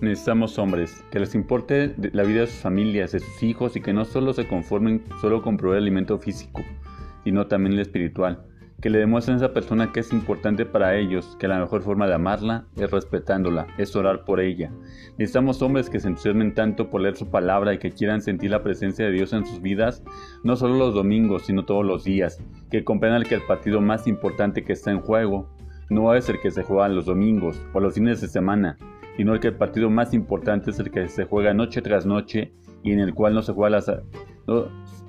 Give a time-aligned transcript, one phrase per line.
[0.00, 3.92] Necesitamos hombres que les importe la vida de sus familias, de sus hijos y que
[3.92, 6.62] no solo se conformen solo con proveer alimento físico,
[7.24, 8.44] sino también el espiritual.
[8.80, 12.06] Que le demuestren a esa persona que es importante para ellos, que la mejor forma
[12.06, 14.70] de amarla es respetándola, es orar por ella.
[15.18, 18.62] Necesitamos hombres que se entusiasmen tanto por leer su palabra y que quieran sentir la
[18.62, 20.04] presencia de Dios en sus vidas,
[20.44, 22.40] no solo los domingos, sino todos los días.
[22.70, 25.48] Que comprendan que el partido más importante que está en juego
[25.90, 28.76] no es el que se juega los domingos o los fines de semana,
[29.18, 32.52] sino que el partido más importante es el que se juega noche tras noche
[32.84, 33.82] y en el cual no se juega la,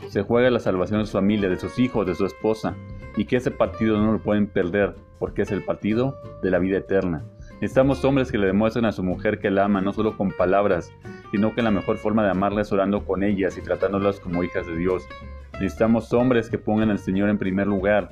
[0.07, 2.75] se juega la salvación de su familia, de sus hijos, de su esposa,
[3.15, 6.79] y que ese partido no lo pueden perder porque es el partido de la vida
[6.79, 7.23] eterna.
[7.61, 10.91] Necesitamos hombres que le demuestren a su mujer que la ama no solo con palabras,
[11.29, 14.65] sino que la mejor forma de amarla es orando con ellas y tratándolas como hijas
[14.65, 15.03] de Dios.
[15.53, 18.09] Necesitamos hombres que pongan al Señor en primer lugar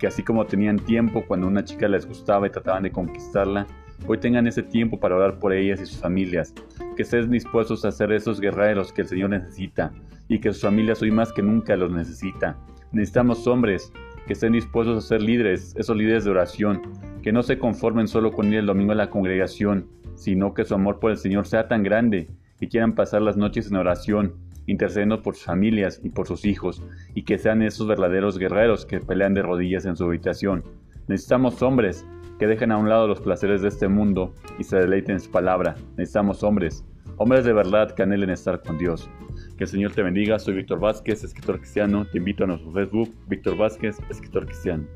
[0.00, 3.66] que así como tenían tiempo cuando una chica les gustaba y trataban de conquistarla,
[4.06, 6.54] hoy tengan ese tiempo para orar por ellas y sus familias,
[6.96, 9.92] que estén dispuestos a ser esos guerreros que el Señor necesita
[10.28, 12.56] y que sus familias hoy más que nunca los necesita.
[12.92, 13.92] Necesitamos hombres
[14.26, 16.82] que estén dispuestos a ser líderes, esos líderes de oración,
[17.22, 20.74] que no se conformen solo con ir el domingo a la congregación, sino que su
[20.74, 22.28] amor por el Señor sea tan grande
[22.60, 24.34] y quieran pasar las noches en oración,
[24.66, 26.82] intercediendo por sus familias y por sus hijos,
[27.14, 30.62] y que sean esos verdaderos guerreros que pelean de rodillas en su habitación.
[31.08, 32.06] Necesitamos hombres
[32.40, 35.30] que dejen a un lado los placeres de este mundo y se deleiten en su
[35.30, 35.76] palabra.
[35.98, 36.86] Necesitamos hombres,
[37.18, 39.10] hombres de verdad que anhelen estar con Dios.
[39.58, 40.38] Que el Señor te bendiga.
[40.38, 42.06] Soy Víctor Vázquez, escritor cristiano.
[42.10, 44.86] Te invito a nuestro Facebook, Víctor Vázquez, escritor cristiano.